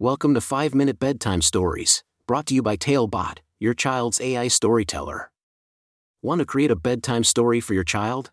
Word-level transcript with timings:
Welcome 0.00 0.34
to 0.34 0.40
5 0.40 0.74
Minute 0.74 0.98
Bedtime 0.98 1.40
Stories, 1.40 2.02
brought 2.26 2.46
to 2.46 2.54
you 2.54 2.62
by 2.62 2.74
Talebot, 2.74 3.42
your 3.60 3.74
child's 3.74 4.20
AI 4.20 4.48
storyteller. 4.48 5.30
Want 6.20 6.40
to 6.40 6.44
create 6.44 6.72
a 6.72 6.76
bedtime 6.76 7.22
story 7.22 7.60
for 7.60 7.74
your 7.74 7.84
child? 7.84 8.32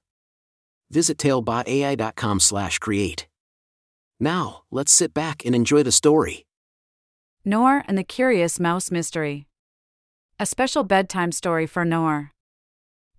Visit 0.89 1.19
talebotai.com/create. 1.19 3.27
Now, 4.19 4.63
let's 4.71 4.91
sit 4.91 5.13
back 5.13 5.45
and 5.45 5.53
enjoy 5.53 5.83
the 5.83 5.91
story. 5.91 6.47
Noor 7.45 7.83
and 7.87 7.95
the 7.95 8.03
Curious 8.03 8.59
Mouse 8.59 8.89
Mystery. 8.89 9.45
A 10.39 10.47
special 10.47 10.83
bedtime 10.83 11.31
story 11.31 11.67
for 11.67 11.85
Noor. 11.85 12.31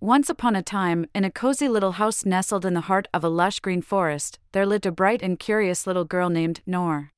Once 0.01 0.29
upon 0.29 0.57
a 0.57 0.61
time, 0.61 1.05
in 1.15 1.23
a 1.23 1.31
cozy 1.31 1.69
little 1.69 1.93
house 1.93 2.25
nestled 2.25 2.65
in 2.65 2.73
the 2.73 2.87
heart 2.91 3.07
of 3.13 3.23
a 3.23 3.29
lush 3.29 3.61
green 3.61 3.81
forest, 3.81 4.37
there 4.51 4.65
lived 4.65 4.85
a 4.85 4.91
bright 4.91 5.21
and 5.21 5.39
curious 5.39 5.87
little 5.87 6.03
girl 6.03 6.27
named 6.27 6.59
Noor. 6.65 7.11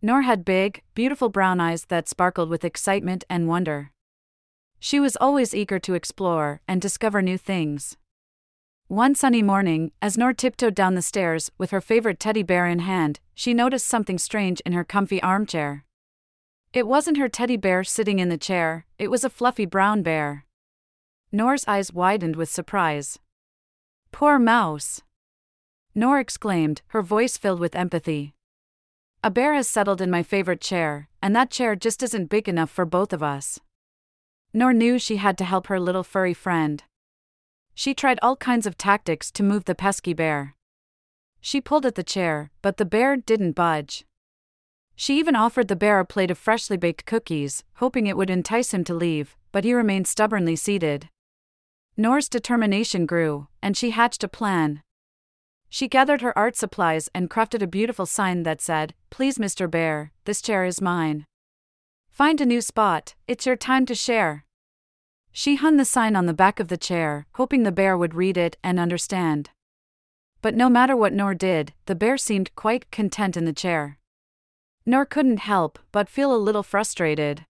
Noor 0.00 0.22
had 0.22 0.44
big, 0.44 0.82
beautiful 0.94 1.28
brown 1.28 1.60
eyes 1.60 1.86
that 1.86 2.08
sparkled 2.08 2.48
with 2.48 2.64
excitement 2.64 3.24
and 3.28 3.48
wonder. 3.48 3.90
She 4.78 5.00
was 5.00 5.16
always 5.16 5.54
eager 5.54 5.80
to 5.80 5.94
explore 5.94 6.60
and 6.68 6.80
discover 6.80 7.20
new 7.20 7.36
things. 7.36 7.96
One 8.86 9.14
sunny 9.14 9.42
morning, 9.42 9.90
as 10.00 10.16
Noor 10.16 10.32
tiptoed 10.32 10.74
down 10.74 10.94
the 10.94 11.02
stairs 11.02 11.50
with 11.58 11.72
her 11.72 11.80
favorite 11.80 12.20
teddy 12.20 12.44
bear 12.44 12.66
in 12.66 12.78
hand, 12.78 13.18
she 13.34 13.52
noticed 13.52 13.86
something 13.86 14.18
strange 14.18 14.60
in 14.60 14.72
her 14.72 14.84
comfy 14.84 15.20
armchair. 15.20 15.84
It 16.72 16.86
wasn't 16.86 17.18
her 17.18 17.28
teddy 17.28 17.56
bear 17.56 17.82
sitting 17.82 18.20
in 18.20 18.28
the 18.28 18.38
chair, 18.38 18.86
it 18.98 19.10
was 19.10 19.24
a 19.24 19.30
fluffy 19.30 19.66
brown 19.66 20.02
bear. 20.02 20.46
Noor's 21.32 21.66
eyes 21.66 21.92
widened 21.92 22.36
with 22.36 22.48
surprise. 22.48 23.18
Poor 24.12 24.38
mouse! 24.38 25.02
Noor 25.94 26.20
exclaimed, 26.20 26.82
her 26.88 27.02
voice 27.02 27.36
filled 27.36 27.60
with 27.60 27.74
empathy. 27.74 28.34
A 29.28 29.30
bear 29.30 29.52
has 29.52 29.68
settled 29.68 30.00
in 30.00 30.10
my 30.10 30.22
favorite 30.22 30.62
chair, 30.62 31.10
and 31.20 31.36
that 31.36 31.50
chair 31.50 31.76
just 31.76 32.02
isn't 32.02 32.30
big 32.30 32.48
enough 32.48 32.70
for 32.70 32.86
both 32.86 33.12
of 33.12 33.22
us. 33.22 33.60
Noor 34.54 34.72
knew 34.72 34.98
she 34.98 35.16
had 35.16 35.36
to 35.36 35.44
help 35.44 35.66
her 35.66 35.78
little 35.78 36.02
furry 36.02 36.32
friend. 36.32 36.82
She 37.74 37.92
tried 37.92 38.18
all 38.22 38.36
kinds 38.36 38.66
of 38.66 38.78
tactics 38.78 39.30
to 39.32 39.42
move 39.42 39.66
the 39.66 39.74
pesky 39.74 40.14
bear. 40.14 40.56
She 41.42 41.60
pulled 41.60 41.84
at 41.84 41.94
the 41.94 42.02
chair, 42.02 42.50
but 42.62 42.78
the 42.78 42.86
bear 42.86 43.18
didn't 43.18 43.52
budge. 43.52 44.06
She 44.96 45.18
even 45.18 45.36
offered 45.36 45.68
the 45.68 45.76
bear 45.76 46.00
a 46.00 46.06
plate 46.06 46.30
of 46.30 46.38
freshly 46.38 46.78
baked 46.78 47.04
cookies, 47.04 47.64
hoping 47.74 48.06
it 48.06 48.16
would 48.16 48.30
entice 48.30 48.72
him 48.72 48.82
to 48.84 48.94
leave, 48.94 49.36
but 49.52 49.62
he 49.62 49.74
remained 49.74 50.08
stubbornly 50.08 50.56
seated. 50.56 51.10
Noor's 51.98 52.30
determination 52.30 53.04
grew, 53.04 53.48
and 53.62 53.76
she 53.76 53.90
hatched 53.90 54.24
a 54.24 54.28
plan, 54.28 54.82
she 55.68 55.88
gathered 55.88 56.22
her 56.22 56.36
art 56.36 56.56
supplies 56.56 57.08
and 57.14 57.30
crafted 57.30 57.62
a 57.62 57.66
beautiful 57.66 58.06
sign 58.06 58.42
that 58.42 58.60
said, 58.60 58.94
Please, 59.10 59.38
Mr. 59.38 59.70
Bear, 59.70 60.12
this 60.24 60.40
chair 60.40 60.64
is 60.64 60.80
mine. 60.80 61.26
Find 62.10 62.40
a 62.40 62.46
new 62.46 62.60
spot, 62.60 63.14
it's 63.26 63.46
your 63.46 63.56
time 63.56 63.86
to 63.86 63.94
share. 63.94 64.44
She 65.30 65.56
hung 65.56 65.76
the 65.76 65.84
sign 65.84 66.16
on 66.16 66.26
the 66.26 66.34
back 66.34 66.58
of 66.58 66.68
the 66.68 66.76
chair, 66.76 67.26
hoping 67.34 67.62
the 67.62 67.72
bear 67.72 67.96
would 67.96 68.14
read 68.14 68.36
it 68.36 68.56
and 68.64 68.80
understand. 68.80 69.50
But 70.40 70.54
no 70.54 70.68
matter 70.68 70.96
what 70.96 71.12
Noor 71.12 71.34
did, 71.34 71.74
the 71.86 71.94
bear 71.94 72.16
seemed 72.16 72.54
quite 72.54 72.90
content 72.90 73.36
in 73.36 73.44
the 73.44 73.52
chair. 73.52 73.98
Noor 74.86 75.04
couldn't 75.04 75.40
help 75.40 75.78
but 75.92 76.08
feel 76.08 76.34
a 76.34 76.38
little 76.38 76.62
frustrated. 76.62 77.44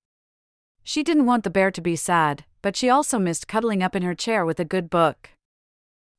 She 0.83 1.03
didn't 1.03 1.27
want 1.27 1.45
the 1.45 1.51
bear 1.51 1.71
to 1.71 1.81
be 1.81 1.97
sad, 1.97 2.45
but 2.63 2.77
she 2.77 2.91
also 2.91 3.19
missed 3.19 3.47
cuddling 3.47 3.83
up 3.83 3.95
in 3.95 4.03
her 4.03 4.15
chair 4.15 4.45
with 4.45 4.59
a 4.59 4.65
good 4.65 4.91
book. 4.91 5.31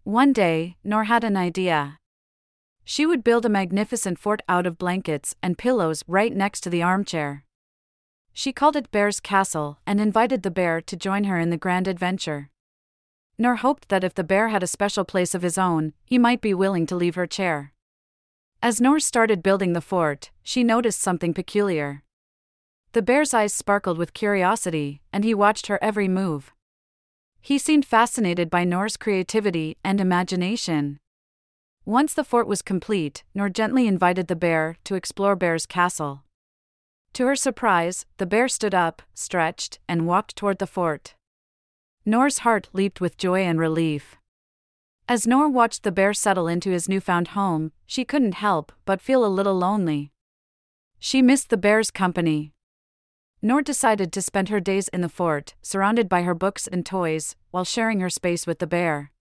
One 0.03 0.33
day, 0.33 0.77
Noor 0.83 1.03
had 1.03 1.23
an 1.23 1.37
idea. 1.37 1.99
She 2.83 3.05
would 3.05 3.23
build 3.23 3.45
a 3.45 3.49
magnificent 3.49 4.17
fort 4.17 4.41
out 4.49 4.65
of 4.65 4.77
blankets 4.77 5.35
and 5.43 5.57
pillows 5.57 6.03
right 6.07 6.35
next 6.35 6.61
to 6.61 6.69
the 6.69 6.81
armchair. 6.81 7.45
She 8.33 8.53
called 8.53 8.75
it 8.75 8.91
Bear's 8.91 9.19
Castle 9.19 9.79
and 9.85 9.99
invited 9.99 10.43
the 10.43 10.51
bear 10.51 10.81
to 10.81 10.95
join 10.95 11.25
her 11.25 11.37
in 11.37 11.49
the 11.49 11.57
grand 11.57 11.87
adventure. 11.87 12.49
Noor 13.37 13.55
hoped 13.55 13.89
that 13.89 14.03
if 14.03 14.13
the 14.13 14.23
bear 14.23 14.49
had 14.49 14.63
a 14.63 14.67
special 14.67 15.05
place 15.05 15.35
of 15.35 15.41
his 15.41 15.57
own, 15.57 15.93
he 16.05 16.17
might 16.17 16.41
be 16.41 16.53
willing 16.53 16.85
to 16.87 16.95
leave 16.95 17.15
her 17.15 17.27
chair. 17.27 17.73
As 18.61 18.81
Noor 18.81 18.99
started 18.99 19.43
building 19.43 19.73
the 19.73 19.81
fort, 19.81 20.31
she 20.43 20.63
noticed 20.63 21.01
something 21.01 21.33
peculiar. 21.33 22.03
The 22.93 23.01
bear's 23.01 23.33
eyes 23.33 23.53
sparkled 23.53 23.97
with 23.97 24.13
curiosity, 24.13 25.01
and 25.13 25.23
he 25.23 25.33
watched 25.33 25.67
her 25.67 25.77
every 25.81 26.07
move. 26.07 26.51
He 27.41 27.57
seemed 27.57 27.85
fascinated 27.85 28.49
by 28.49 28.63
Noor's 28.63 28.97
creativity 28.97 29.77
and 29.83 30.01
imagination. 30.01 30.99
Once 31.85 32.13
the 32.13 32.23
fort 32.23 32.47
was 32.47 32.61
complete, 32.61 33.23
Noor 33.33 33.49
gently 33.49 33.87
invited 33.87 34.27
the 34.27 34.35
bear 34.35 34.75
to 34.83 34.95
explore 34.95 35.35
Bear's 35.35 35.65
castle. 35.65 36.23
To 37.13 37.25
her 37.25 37.35
surprise, 37.35 38.05
the 38.17 38.25
bear 38.25 38.47
stood 38.47 38.75
up, 38.75 39.01
stretched, 39.13 39.79
and 39.87 40.05
walked 40.05 40.35
toward 40.35 40.59
the 40.59 40.67
fort. 40.67 41.15
Noor's 42.05 42.39
heart 42.39 42.69
leaped 42.73 43.01
with 43.01 43.17
joy 43.17 43.41
and 43.41 43.59
relief. 43.59 44.17
As 45.07 45.25
Noor 45.25 45.49
watched 45.49 45.83
the 45.83 45.91
bear 45.91 46.13
settle 46.13 46.47
into 46.47 46.69
his 46.69 46.87
newfound 46.87 47.29
home, 47.29 47.71
she 47.87 48.05
couldn't 48.05 48.35
help 48.35 48.71
but 48.85 49.01
feel 49.01 49.25
a 49.25 49.27
little 49.27 49.55
lonely. 49.55 50.11
She 50.99 51.21
missed 51.21 51.49
the 51.49 51.57
bear's 51.57 51.89
company, 51.89 52.53
Noor 53.41 53.61
decided 53.61 54.11
to 54.11 54.21
spend 54.21 54.49
her 54.49 54.59
days 54.59 54.89
in 54.89 54.99
the 54.99 55.07
fort, 55.07 55.55
surrounded 55.61 56.09
by 56.09 56.23
her 56.23 56.33
books 56.33 56.67
and 56.67 56.85
toys, 56.85 57.37
while 57.51 57.63
sharing 57.63 58.01
her 58.01 58.09
space 58.09 58.45
with 58.45 58.59
the 58.59 58.67
bear. 58.67 59.11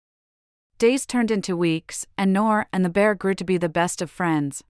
Days 0.77 1.05
turned 1.05 1.31
into 1.31 1.55
weeks, 1.55 2.05
and 2.17 2.33
Noor 2.33 2.67
and 2.73 2.83
the 2.83 2.89
bear 2.89 3.15
grew 3.15 3.33
to 3.33 3.45
be 3.45 3.57
the 3.57 3.69
best 3.69 4.01
of 4.01 4.11
friends. 4.11 4.61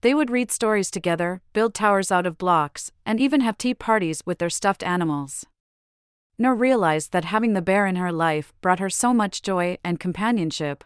They 0.00 0.14
would 0.14 0.30
read 0.30 0.50
stories 0.50 0.90
together, 0.90 1.42
build 1.52 1.74
towers 1.74 2.10
out 2.10 2.26
of 2.26 2.38
blocks, 2.38 2.90
and 3.04 3.20
even 3.20 3.42
have 3.42 3.58
tea 3.58 3.74
parties 3.74 4.22
with 4.24 4.38
their 4.38 4.50
stuffed 4.50 4.82
animals. 4.82 5.44
Noor 6.38 6.54
realized 6.54 7.12
that 7.12 7.26
having 7.26 7.52
the 7.52 7.62
bear 7.62 7.86
in 7.86 7.96
her 7.96 8.12
life 8.12 8.54
brought 8.62 8.80
her 8.80 8.90
so 8.90 9.12
much 9.12 9.42
joy 9.42 9.76
and 9.84 10.00
companionship. 10.00 10.84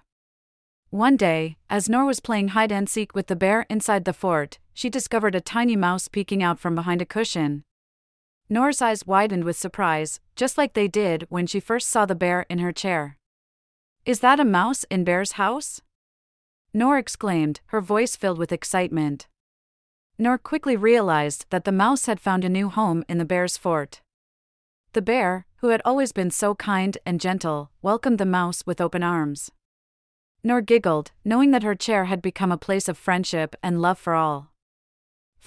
One 0.91 1.17
day, 1.17 1.57
as 1.71 1.89
Noor 1.89 2.05
was 2.05 2.21
playing 2.21 2.49
hide 2.49 2.73
and 2.73 2.89
seek 2.89 3.15
with 3.15 3.29
the 3.29 3.37
bear 3.37 3.67
inside 3.71 4.05
the 4.05 4.13
fort, 4.13 4.59
she 4.75 4.91
discovered 4.91 5.35
a 5.35 5.41
tiny 5.41 5.77
mouse 5.77 6.09
peeking 6.09 6.43
out 6.43 6.59
from 6.59 6.75
behind 6.75 7.03
a 7.03 7.07
cushion. 7.07 7.65
Noor's 8.51 8.81
eyes 8.81 9.07
widened 9.07 9.45
with 9.45 9.59
surprise, 9.59 10.21
just 10.35 10.57
like 10.57 10.73
they 10.73 10.89
did 10.89 11.27
when 11.29 11.47
she 11.47 11.61
first 11.61 11.89
saw 11.91 12.07
the 12.07 12.15
bear 12.15 12.47
in 12.49 12.61
her 12.61 12.73
chair. 12.73 13.19
Is 14.07 14.21
that 14.21 14.41
a 14.41 14.45
mouse 14.45 14.85
in 14.85 15.05
Bear's 15.05 15.33
house? 15.33 15.83
Noor 16.73 16.97
exclaimed, 16.97 17.61
her 17.67 17.83
voice 17.83 18.17
filled 18.17 18.39
with 18.39 18.51
excitement. 18.51 19.27
Noor 20.17 20.39
quickly 20.39 20.77
realized 20.77 21.45
that 21.51 21.65
the 21.65 21.73
mouse 21.73 22.07
had 22.07 22.21
found 22.21 22.43
a 22.43 22.49
new 22.49 22.71
home 22.71 23.05
in 23.07 23.19
the 23.19 23.27
bear's 23.27 23.59
fort. 23.59 24.01
The 24.95 25.03
bear, 25.03 25.45
who 25.57 25.69
had 25.69 25.83
always 25.85 26.13
been 26.13 26.31
so 26.31 26.55
kind 26.55 26.97
and 27.05 27.21
gentle, 27.21 27.71
welcomed 27.83 28.19
the 28.19 28.25
mouse 28.25 28.65
with 28.65 28.81
open 28.81 29.03
arms. 29.03 29.51
Noor 30.43 30.63
giggled, 30.63 31.13
knowing 31.25 31.51
that 31.51 31.63
her 31.63 31.75
chair 31.75 32.07
had 32.07 32.23
become 32.23 32.51
a 32.51 32.57
place 32.57 32.89
of 32.89 32.97
friendship 32.97 33.55
and 33.63 33.83
love 33.83 33.99
for 33.99 34.15
all. 34.15 34.53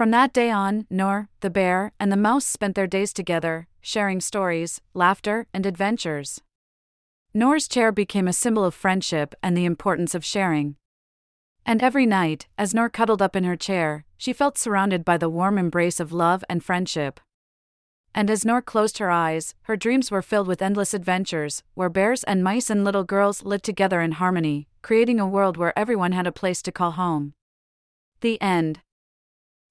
From 0.01 0.09
that 0.09 0.33
day 0.33 0.49
on, 0.49 0.87
Noor, 0.89 1.29
the 1.41 1.51
bear, 1.51 1.91
and 1.99 2.11
the 2.11 2.17
mouse 2.17 2.43
spent 2.43 2.73
their 2.73 2.87
days 2.87 3.13
together, 3.13 3.67
sharing 3.81 4.19
stories, 4.19 4.81
laughter, 4.95 5.45
and 5.53 5.63
adventures. 5.63 6.41
Noor's 7.35 7.67
chair 7.67 7.91
became 7.91 8.27
a 8.27 8.33
symbol 8.33 8.65
of 8.65 8.73
friendship 8.73 9.35
and 9.43 9.55
the 9.55 9.65
importance 9.65 10.15
of 10.15 10.25
sharing. 10.25 10.75
And 11.67 11.83
every 11.83 12.07
night, 12.07 12.47
as 12.57 12.73
Noor 12.73 12.89
cuddled 12.89 13.21
up 13.21 13.35
in 13.35 13.43
her 13.43 13.55
chair, 13.55 14.05
she 14.17 14.33
felt 14.33 14.57
surrounded 14.57 15.05
by 15.05 15.19
the 15.19 15.29
warm 15.29 15.59
embrace 15.59 15.99
of 15.99 16.11
love 16.11 16.43
and 16.49 16.63
friendship. 16.63 17.19
And 18.15 18.31
as 18.31 18.43
Noor 18.43 18.63
closed 18.63 18.97
her 18.97 19.11
eyes, 19.11 19.53
her 19.65 19.77
dreams 19.77 20.09
were 20.09 20.23
filled 20.23 20.47
with 20.47 20.63
endless 20.63 20.95
adventures, 20.95 21.61
where 21.75 21.89
bears 21.89 22.23
and 22.23 22.43
mice 22.43 22.71
and 22.71 22.83
little 22.83 23.03
girls 23.03 23.43
lived 23.43 23.65
together 23.65 24.01
in 24.01 24.13
harmony, 24.13 24.67
creating 24.81 25.19
a 25.19 25.27
world 25.27 25.57
where 25.57 25.77
everyone 25.77 26.13
had 26.13 26.25
a 26.25 26.31
place 26.31 26.63
to 26.63 26.71
call 26.71 26.93
home. 26.93 27.33
The 28.21 28.41
end. 28.41 28.79